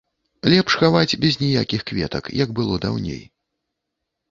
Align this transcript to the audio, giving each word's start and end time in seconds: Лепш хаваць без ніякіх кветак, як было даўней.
Лепш 0.53 0.77
хаваць 0.83 1.17
без 1.25 1.33
ніякіх 1.43 1.85
кветак, 1.93 2.33
як 2.43 2.57
было 2.63 2.83
даўней. 2.89 3.23